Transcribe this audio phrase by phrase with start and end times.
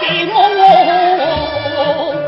[0.00, 1.45] 给我。
[1.78, 2.25] Oh.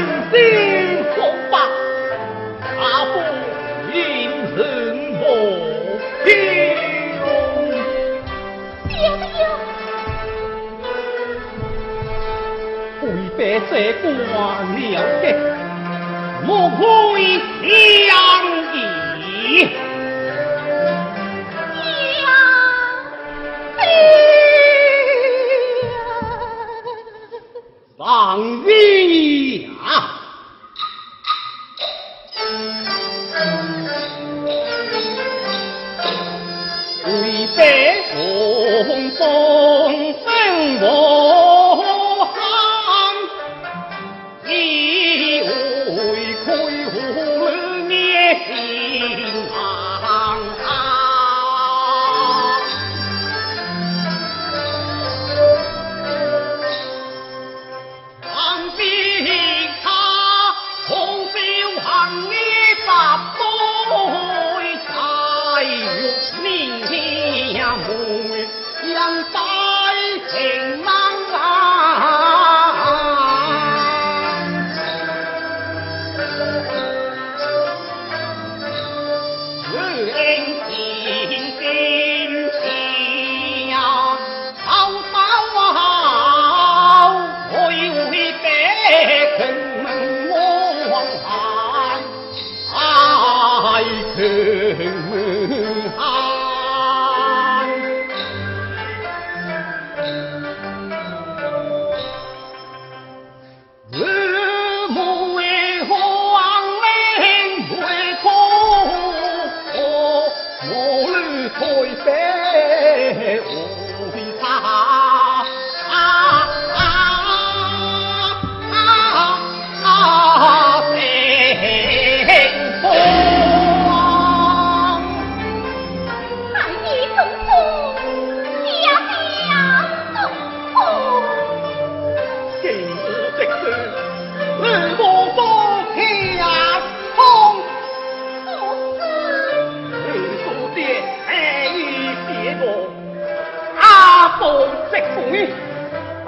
[0.00, 0.34] 人心
[1.14, 1.16] 不
[1.50, 1.52] 发，
[2.78, 3.12] 阿父
[3.92, 3.98] 因
[4.56, 4.58] 什
[5.20, 5.20] 么
[6.24, 6.28] 病？
[14.76, 15.24] 了的，
[16.46, 16.80] 莫亏，
[18.06, 18.10] 相
[18.74, 18.76] 依。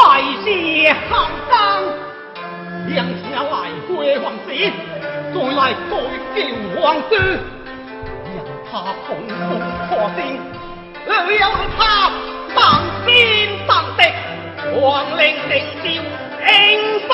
[0.04, 0.50] 大事
[1.08, 1.12] 后
[1.49, 1.52] 生
[2.88, 4.46] 两车来归王子
[5.32, 5.93] 再来再
[6.34, 6.38] 救
[6.81, 7.38] 皇孙人
[8.69, 8.72] 怕
[9.06, 9.31] 恐怖
[9.88, 10.19] 破天
[11.38, 11.44] 又
[11.78, 11.81] 怕
[12.52, 12.58] 登
[13.06, 13.08] 天
[13.64, 14.00] 登敌
[14.81, 14.82] 皇
[15.16, 15.54] 令定
[15.84, 15.87] 照
[16.50, 16.60] 应
[17.06, 17.12] 快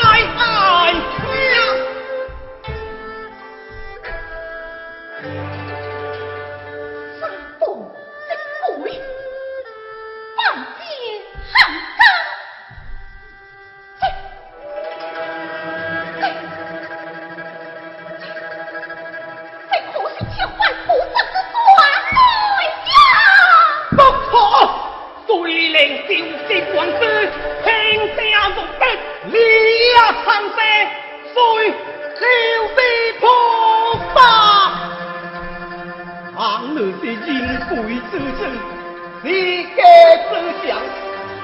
[39.22, 39.81] 你该
[40.29, 40.31] 知
[40.67, 40.79] 想，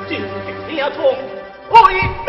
[0.08, 0.22] 今日
[0.68, 0.98] 听从，
[1.68, 2.23] 会被子。